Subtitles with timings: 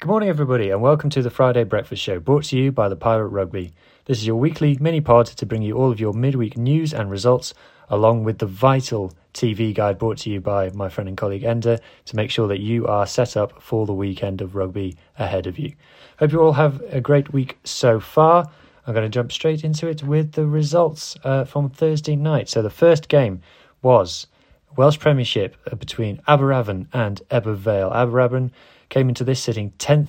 [0.00, 2.94] Good morning, everybody, and welcome to the Friday Breakfast Show brought to you by the
[2.94, 3.72] Pirate Rugby.
[4.04, 7.10] This is your weekly mini pod to bring you all of your midweek news and
[7.10, 7.52] results,
[7.88, 11.80] along with the vital TV guide brought to you by my friend and colleague Ender
[12.04, 15.58] to make sure that you are set up for the weekend of rugby ahead of
[15.58, 15.72] you.
[16.20, 18.48] Hope you all have a great week so far.
[18.86, 22.48] I'm going to jump straight into it with the results uh, from Thursday night.
[22.48, 23.40] So the first game
[23.82, 24.28] was
[24.76, 27.90] Welsh Premiership uh, between Aberavon and Ebbw Vale.
[27.90, 28.52] Aberavon
[28.88, 30.08] came into this sitting 10th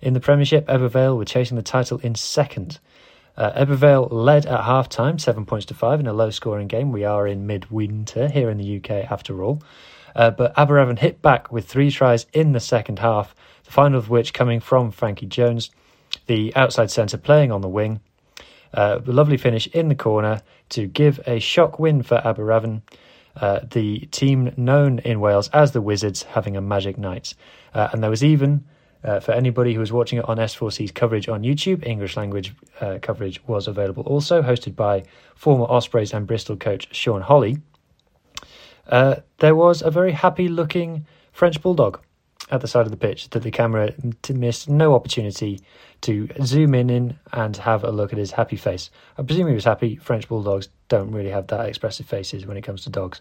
[0.00, 0.66] in the Premiership.
[0.66, 2.78] Ebbw Vale were chasing the title in second.
[3.36, 6.68] Uh, Ebbw Vale led at half time, seven points to five in a low scoring
[6.68, 6.92] game.
[6.92, 9.62] We are in midwinter here in the UK after all.
[10.14, 14.10] Uh, but Aberavon hit back with three tries in the second half, the final of
[14.10, 15.70] which coming from Frankie Jones,
[16.26, 18.00] the outside centre playing on the wing.
[18.72, 22.82] Uh, lovely finish in the corner to give a shock win for Aberavon.
[23.36, 27.34] Uh, the team known in Wales as the Wizards having a magic night.
[27.74, 28.64] Uh, and there was even,
[29.04, 32.98] uh, for anybody who was watching it on S4C's coverage on YouTube, English language uh,
[33.00, 37.58] coverage was available also, hosted by former Ospreys and Bristol coach Sean Holley.
[38.88, 42.00] Uh, there was a very happy looking French Bulldog
[42.50, 43.92] at the side of the pitch that the camera
[44.28, 45.60] missed no opportunity
[46.02, 48.90] to zoom in, in and have a look at his happy face.
[49.18, 49.96] I presume he was happy.
[49.96, 53.20] French bulldogs don't really have that expressive faces when it comes to dogs.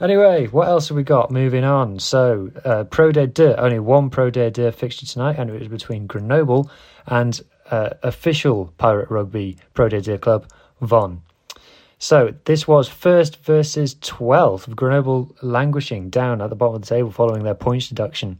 [0.00, 1.30] Anyway, what else have we got?
[1.30, 1.98] Moving on.
[1.98, 5.68] So, uh, Pro de Deux, only one Pro de Deux fixture tonight, and it was
[5.68, 6.70] between Grenoble
[7.06, 7.40] and
[7.70, 10.46] uh, official Pirate Rugby Pro de Deux club,
[10.80, 11.20] Vannes.
[11.98, 17.10] So, this was first versus 12th, Grenoble languishing down at the bottom of the table
[17.10, 18.38] following their points deduction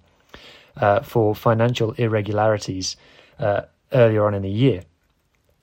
[0.79, 2.97] uh, for financial irregularities
[3.39, 3.63] uh,
[3.93, 4.83] earlier on in the year.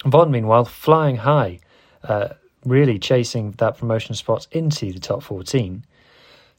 [0.06, 1.60] Vannes, meanwhile, flying high,
[2.04, 2.30] uh,
[2.66, 5.84] really chasing that promotion spot into the top 14.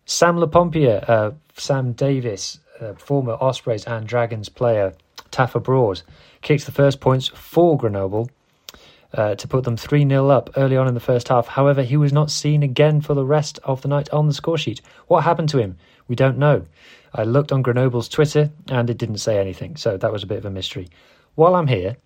[0.04, 4.94] Sam Lapompier, uh, Sam Davis, uh, former Ospreys and Dragons player,
[5.30, 6.02] Taff abroad,
[6.42, 8.30] kicks the first points for Grenoble
[9.12, 11.48] uh, to put them 3 0 up early on in the first half.
[11.48, 14.58] However, he was not seen again for the rest of the night on the score
[14.58, 14.80] sheet.
[15.08, 15.76] What happened to him?
[16.08, 16.66] We don't know.
[17.16, 20.38] I looked on Grenoble's Twitter and it didn't say anything, so that was a bit
[20.38, 20.88] of a mystery.
[21.34, 21.96] While I'm here,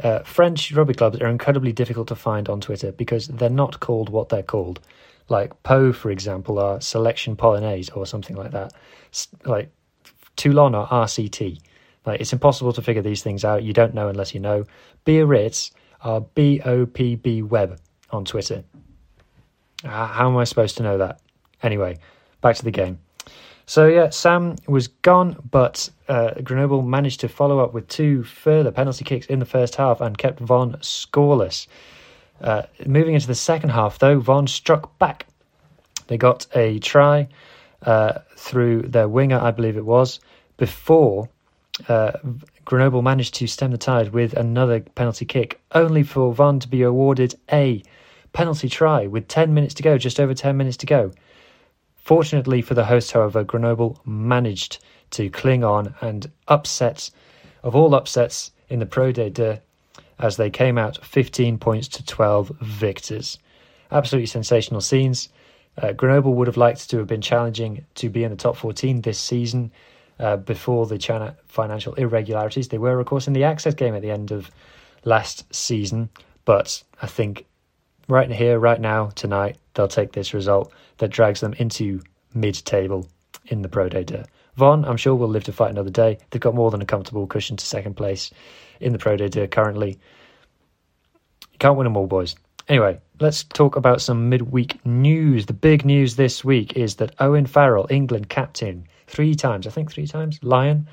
[0.00, 4.10] uh, French rugby clubs are incredibly difficult to find on Twitter because they're not called
[4.10, 4.80] what they're called.
[5.28, 8.74] Like Pau, for example, are Selection Polonaise or something like that.
[9.44, 9.70] Like
[10.36, 11.60] Toulon are RCT.
[12.04, 13.62] Like it's impossible to figure these things out.
[13.62, 14.64] You don't know unless you know.
[15.06, 15.70] Biarritz
[16.02, 17.78] are B O P B Web
[18.10, 18.64] on Twitter.
[19.84, 21.20] How am I supposed to know that?
[21.62, 21.98] Anyway,
[22.40, 22.98] back to the game.
[23.66, 28.72] So yeah, Sam was gone, but uh, Grenoble managed to follow up with two further
[28.72, 31.66] penalty kicks in the first half and kept Vannes scoreless.
[32.40, 35.26] Uh, moving into the second half, though, Vannes struck back.
[36.08, 37.28] They got a try
[37.82, 40.20] uh, through their winger, I believe it was,
[40.56, 41.28] before
[41.88, 42.12] uh,
[42.64, 46.82] Grenoble managed to stem the tide with another penalty kick, only for Vannes to be
[46.82, 47.82] awarded a
[48.32, 51.12] penalty try with 10 minutes to go, just over 10 minutes to go.
[52.02, 57.10] Fortunately for the hosts, however, Grenoble managed to cling on and upset,
[57.62, 59.58] of all upsets in the Pro de Deux,
[60.18, 63.38] as they came out 15 points to 12 victors.
[63.92, 65.28] Absolutely sensational scenes.
[65.80, 69.02] Uh, Grenoble would have liked to have been challenging to be in the top 14
[69.02, 69.70] this season
[70.18, 72.66] uh, before the China financial irregularities.
[72.66, 74.50] They were, of course, in the access game at the end of
[75.04, 76.08] last season,
[76.44, 77.46] but I think
[78.08, 82.02] right here, right now, tonight, they'll take this result that drags them into
[82.34, 83.06] mid table
[83.46, 84.24] in the Pro de Deux.
[84.56, 86.18] Vannes, I'm sure, will live to fight another day.
[86.30, 88.30] They've got more than a comfortable cushion to second place
[88.80, 89.98] in the Pro de Deux currently.
[91.52, 92.34] You can't win them all, boys.
[92.68, 95.46] Anyway, let's talk about some midweek news.
[95.46, 99.90] The big news this week is that Owen Farrell, England captain, three times, I think
[99.90, 100.88] three times, Lion,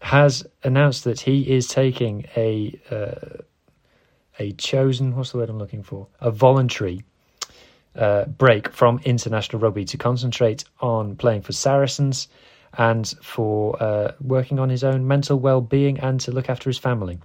[0.00, 3.42] has announced that he is taking a uh,
[4.38, 7.02] a chosen what's the word I'm looking for a voluntary
[7.96, 12.28] uh, break from international rugby to concentrate on playing for Saracens
[12.74, 17.18] and for uh, working on his own mental well-being and to look after his family.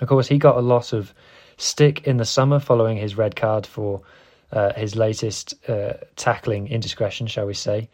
[0.00, 1.12] Of course, he got a lot of
[1.56, 4.02] stick in the summer following his red card for
[4.52, 7.88] uh, his latest uh, tackling indiscretion, shall we say.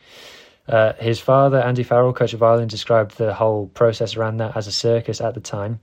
[0.68, 4.66] Uh, his father, Andy Farrell, coach of Ireland, described the whole process around that as
[4.66, 5.80] a circus at the time.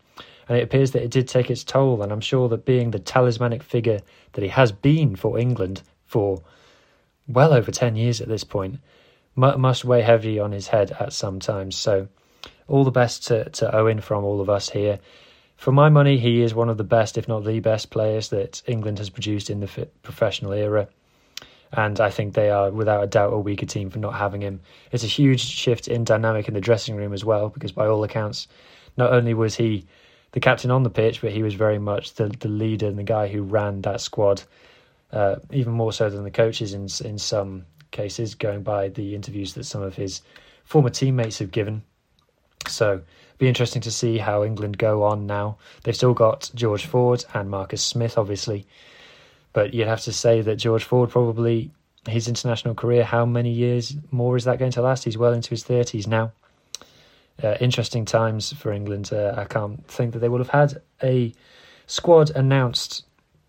[0.51, 2.01] And it appears that it did take its toll.
[2.03, 4.01] And I'm sure that being the talismanic figure
[4.33, 6.41] that he has been for England for
[7.25, 8.79] well over 10 years at this point
[9.33, 11.77] must weigh heavy on his head at some times.
[11.77, 12.09] So,
[12.67, 14.99] all the best to, to Owen from all of us here.
[15.55, 18.61] For my money, he is one of the best, if not the best, players that
[18.67, 20.89] England has produced in the professional era
[21.73, 24.59] and I think they are without a doubt a weaker team for not having him.
[24.91, 28.03] It's a huge shift in dynamic in the dressing room as well, because by all
[28.03, 28.47] accounts,
[28.97, 29.85] not only was he
[30.31, 33.03] the captain on the pitch, but he was very much the the leader and the
[33.03, 34.43] guy who ran that squad,
[35.11, 39.53] uh, even more so than the coaches in in some cases, going by the interviews
[39.53, 40.21] that some of his
[40.63, 41.83] former teammates have given.
[42.67, 43.01] So,
[43.37, 45.57] be interesting to see how England go on now.
[45.83, 48.67] They've still got George Ford and Marcus Smith, obviously,
[49.51, 51.71] but you'd have to say that George Ford probably
[52.07, 53.03] his international career.
[53.03, 55.03] How many years more is that going to last?
[55.03, 56.31] He's well into his thirties now.
[57.43, 59.11] Uh, interesting times for England.
[59.11, 61.33] Uh, I can't think that they would have had a
[61.87, 63.05] squad announced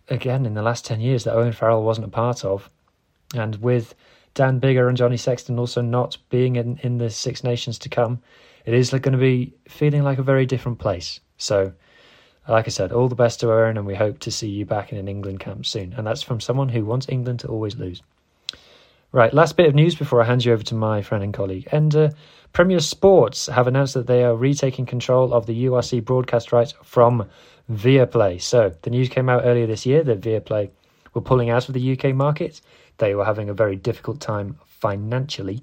[0.09, 2.71] again in the last 10 years that Owen Farrell wasn't a part of.
[3.35, 3.95] And with
[4.35, 8.21] Dan Biggar and Johnny Sexton also not being in, in the Six Nations to come,
[8.65, 11.21] it is going to be feeling like a very different place.
[11.37, 11.73] So
[12.49, 14.93] like I said, all the best to Owen, and we hope to see you back
[14.93, 15.93] in an England camp soon.
[15.93, 18.03] And that's from someone who wants England to always lose.
[19.15, 21.69] Right, last bit of news before I hand you over to my friend and colleague.
[21.71, 22.11] And uh,
[22.55, 27.29] Premier Sports have announced that they are retaking control of the URC broadcast rights from
[27.71, 28.41] Viaplay.
[28.41, 30.71] So the news came out earlier this year that Viaplay
[31.13, 32.63] were pulling out of the UK market.
[32.97, 35.63] They were having a very difficult time financially.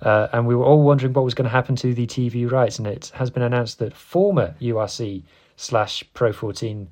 [0.00, 2.78] Uh, and we were all wondering what was going to happen to the TV rights.
[2.78, 5.24] And it has been announced that former URC
[5.56, 6.88] slash Pro 14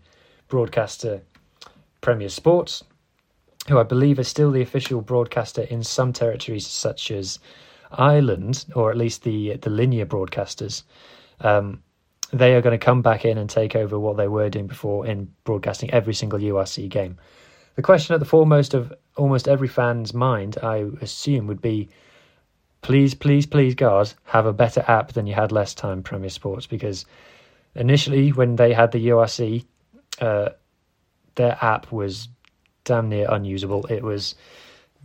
[0.48, 1.22] broadcaster
[2.00, 2.82] Premier Sports,
[3.68, 7.38] who I believe is still the official broadcaster in some territories such as
[7.92, 10.82] Ireland, or at least the the linear broadcasters.
[11.40, 11.82] Um,
[12.32, 15.06] they are going to come back in and take over what they were doing before
[15.06, 17.18] in broadcasting every single URC game.
[17.74, 21.88] The question at the foremost of almost every fan's mind, I assume, would be
[22.82, 26.66] please, please, please, God, have a better app than you had last time, Premier Sports,
[26.66, 27.04] because
[27.74, 29.64] initially when they had the URC,
[30.20, 30.50] uh,
[31.34, 32.28] their app was
[32.84, 33.86] damn near unusable.
[33.86, 34.34] It was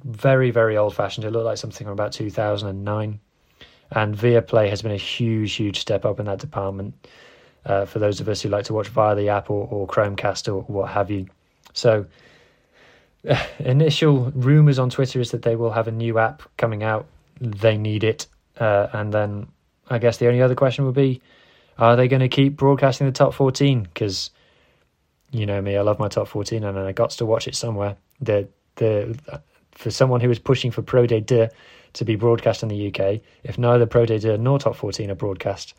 [0.04, 1.26] very, very old fashioned.
[1.26, 3.20] It looked like something from about 2009.
[3.92, 6.96] And Viaplay has been a huge, huge step up in that department
[7.66, 10.54] uh, for those of us who like to watch via the app or, or Chromecast
[10.54, 11.28] or what have you.
[11.74, 12.06] So,
[13.60, 17.06] initial rumors on Twitter is that they will have a new app coming out.
[17.40, 18.28] They need it.
[18.60, 19.48] Uh, and then
[19.90, 21.22] I guess the only other question would be
[21.78, 23.84] are they going to keep broadcasting the top 14?
[23.84, 24.32] Because
[25.32, 27.98] you know me, I love my top 14 and I got to watch it somewhere.
[28.22, 29.18] The the
[29.72, 31.50] For someone who is pushing for Pro de Deux
[31.94, 35.16] to be broadcast in the UK, if neither Pro de Deux nor top 14 are
[35.16, 35.74] broadcast,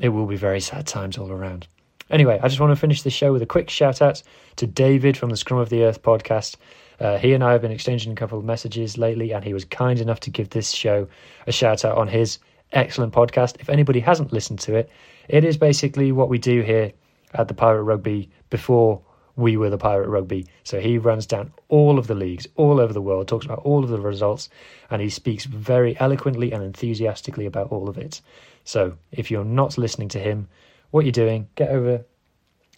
[0.00, 1.66] it will be very sad times all around.
[2.10, 4.22] Anyway, I just want to finish the show with a quick shout out
[4.56, 6.56] to David from the Scrum of the Earth podcast.
[7.00, 9.64] Uh, he and I have been exchanging a couple of messages lately, and he was
[9.64, 11.08] kind enough to give this show
[11.46, 12.38] a shout out on his
[12.72, 13.56] excellent podcast.
[13.60, 14.90] If anybody hasn't listened to it,
[15.28, 16.92] it is basically what we do here
[17.36, 19.00] at the Pirate Rugby before
[19.36, 20.46] we were the Pirate Rugby.
[20.64, 23.84] So he runs down all of the leagues all over the world, talks about all
[23.84, 24.48] of the results,
[24.90, 28.20] and he speaks very eloquently and enthusiastically about all of it.
[28.64, 30.48] So if you're not listening to him,
[30.90, 32.04] what you're doing, get over,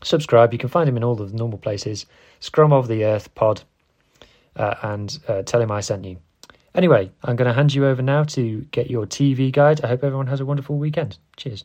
[0.03, 0.53] subscribe.
[0.53, 2.07] You can find him in all the normal places.
[2.41, 3.63] Scrum of the Earth Pod,
[4.57, 6.19] uh, and uh, tell him I sent you.
[6.75, 9.83] Anyway, I'm going to hand you over now to get your TV guide.
[9.85, 11.19] I hope everyone has a wonderful weekend.
[11.37, 11.65] Cheers.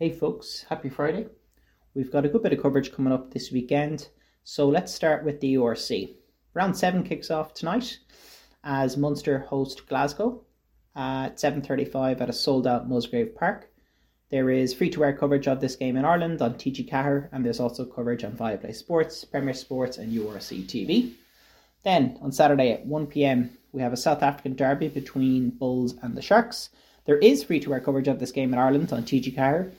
[0.00, 1.26] Hey folks, happy Friday.
[1.94, 4.08] We've got a good bit of coverage coming up this weekend.
[4.44, 6.14] So let's start with the URC.
[6.54, 7.98] Round 7 kicks off tonight
[8.64, 10.42] as Munster host Glasgow
[10.96, 13.68] at 7.35 at a sold-out Musgrave Park.
[14.30, 17.84] There is free-to-air coverage of this game in Ireland on TG Ceathair and there's also
[17.84, 21.12] coverage on Viaplay Sports, Premier Sports and URC TV.
[21.84, 26.16] Then on Saturday at 1 pm, we have a South African derby between Bulls and
[26.16, 26.70] the Sharks.
[27.10, 29.72] There is free to air coverage of this game in Ireland on TG Ceathair,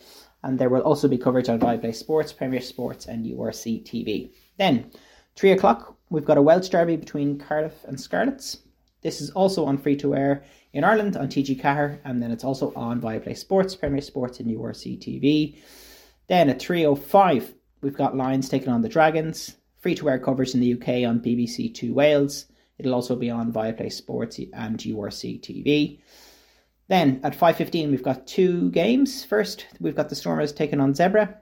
[0.43, 4.33] and there will also be coverage on Viaplay Sports, Premier Sports, and URC TV.
[4.57, 4.91] Then,
[5.37, 8.57] 3 o'clock, we've got a Welsh derby between Cardiff and Scarlets.
[9.01, 12.43] This is also on free to air in Ireland on TG Ceathair, and then it's
[12.43, 15.55] also on Viaplay Sports, Premier Sports, and URC TV.
[16.27, 19.55] Then at 3.05, we've got Lions taking on the Dragons.
[19.77, 22.47] Free to air coverage in the UK on BBC Two Wales.
[22.77, 26.01] It'll also be on Viaplay Sports and URC TV.
[26.91, 29.23] Then at 5.15, we've got two games.
[29.23, 31.37] First, we've got the Stormers taking on Zebre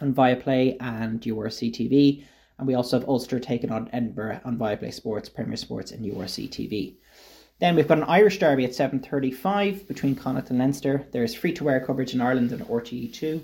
[0.00, 2.24] on Viaplay and URC TV.
[2.56, 6.50] And we also have Ulster taking on Edinburgh on Viaplay Sports, Premier Sports, and URC
[6.50, 6.94] TV.
[7.58, 11.04] Then we've got an Irish derby at 7.35 between Connacht and Leinster.
[11.10, 13.42] There's free-to-air coverage in Ireland and RTE2.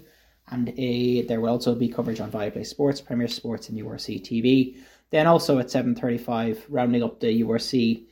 [0.52, 4.76] And a, there will also be coverage on Viaplay Sports, Premier Sports, and URC TV.
[5.10, 8.04] Then also at 7.35, rounding up the URC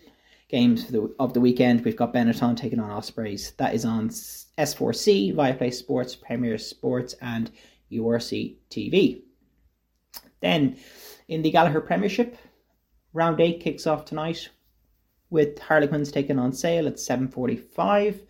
[0.55, 3.57] games the, of the weekend, we've got Benetton taking on Ospreys.
[3.57, 7.51] That is on S4C, Viaplay Sports, Premier Sports, and
[7.91, 9.23] URC TV.
[10.41, 10.77] Then
[11.27, 12.39] in the Gallagher Premiership,
[13.13, 14.49] round eight kicks off tonight
[15.29, 18.21] with Harlequins taking on Sale at 7.45.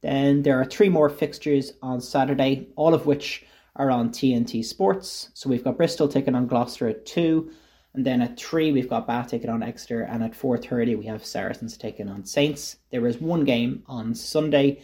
[0.00, 3.46] Then there are three more fixtures on Saturday, all of which
[3.76, 5.28] are on TNT Sports.
[5.34, 7.48] So we've got Bristol taking on Gloucester at 2,
[7.94, 11.24] and then at 3 we've got Bath taking on Exeter, and at 4.30 we have
[11.24, 12.76] Saracens taking on Saints.
[12.90, 14.82] There is one game on Sunday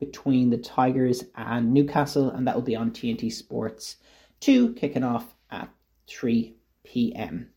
[0.00, 3.96] between the Tigers and Newcastle, and that will be on TNT Sports
[4.40, 5.68] 2, kicking off at
[6.06, 7.50] 3 p.m.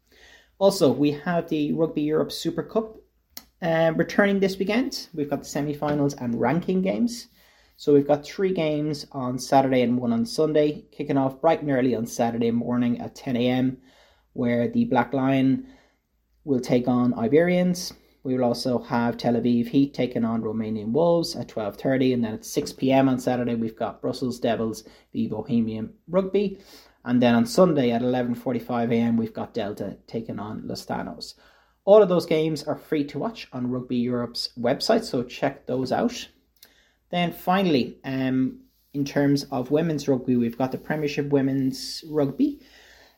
[0.58, 2.98] Also, we have the Rugby Europe Super Cup
[3.62, 5.08] uh, returning this weekend.
[5.14, 7.28] We've got the semi finals and ranking games.
[7.78, 11.72] So we've got three games on Saturday and one on Sunday, kicking off bright and
[11.72, 13.78] early on Saturday morning at 10 a.m.,
[14.34, 15.68] where the Black Lion
[16.44, 17.94] will take on Iberians.
[18.24, 22.34] We will also have Tel Aviv Heat taking on Romanian Wolves at 12.30 and then
[22.36, 23.10] at 6 p.m.
[23.10, 26.60] on Saturday we've got Brussels Devils v Bohemian Rugby
[27.04, 29.18] and then on Sunday at 11.45 a.m.
[29.18, 31.34] we've got Delta taking on Lusitanos.
[31.84, 35.92] All of those games are free to watch on Rugby Europe's website so check those
[35.92, 36.28] out.
[37.10, 38.62] Then finally, um,
[38.94, 42.62] in terms of women's rugby, we've got the Premiership Women's Rugby.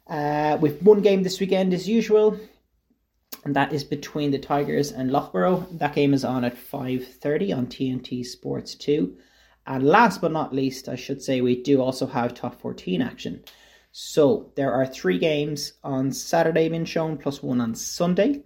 [0.07, 2.38] Uh, one game this weekend as usual
[3.45, 5.67] and that is between the Tigers and Loughborough.
[5.72, 9.15] That game is on at 5.30 on TNT Sports 2.
[9.67, 13.43] And last but not least, I should say we do also have top 14 action.
[13.91, 18.43] So there are three games on Saturday being shown, plus one on Sunday.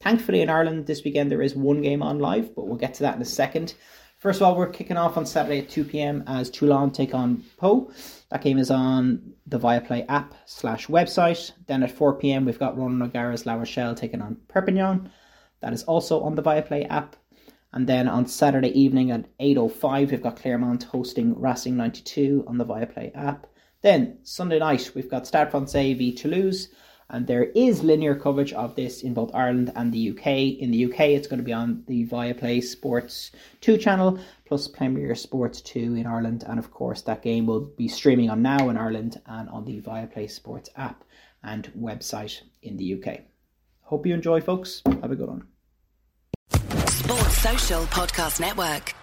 [0.00, 3.02] Thankfully, in Ireland this weekend there is one game on live, but we'll get to
[3.02, 3.74] that in a second.
[4.18, 6.24] First of all, we're kicking off on Saturday at 2 p.m.
[6.26, 7.88] as Toulon take on Pau.
[8.30, 11.52] That game is on the Viaplay app slash website.
[11.68, 12.44] Then at 4 p.m.
[12.44, 15.08] we've got Ronan O'Gara's La Rochelle taking on Perpignan.
[15.60, 17.14] That is also on the Viaplay app.
[17.72, 22.66] And then on Saturday evening at 8.05 we've got Clermont hosting Racing 92 on the
[22.66, 23.46] Viaplay app.
[23.82, 26.70] Then Sunday night we've got Stade Francais v Toulouse
[27.10, 30.26] and there is linear coverage of this in both Ireland and the UK.
[30.60, 35.14] In the UK, it's going to be on the Viaplay Sports 2 channel, plus Premier
[35.14, 38.76] Sports 2 in Ireland, and of course, that game will be streaming on Now in
[38.76, 41.04] Ireland and on the Viaplay Sports app
[41.42, 43.20] and website in the UK.
[43.82, 44.82] Hope you enjoy, folks.
[44.86, 45.46] Have a good one.
[46.88, 48.97] Sports Social Podcast Network.